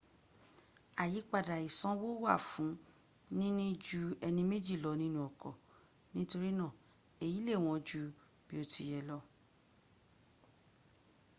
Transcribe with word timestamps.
àyípadà 1.03 1.55
ìsanwó 1.67 2.07
wà 2.23 2.33
fún 2.49 2.69
níní 3.39 3.65
ju 3.85 4.01
ẹni 4.25 4.41
méjì 4.51 4.75
lọ 4.83 4.91
nínu 5.01 5.19
ọkọ́ 5.29 5.53
nítorínà 6.13 6.67
èyí 7.23 7.37
lè 7.47 7.55
wọ́n 7.65 7.83
jú 7.87 8.01
bí 8.45 8.53
ó 8.61 8.63
ti 8.71 8.81
yẹ 8.91 8.99
lọ 9.09 9.17